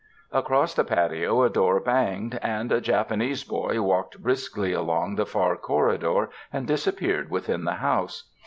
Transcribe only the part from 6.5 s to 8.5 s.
and disappeared within the house.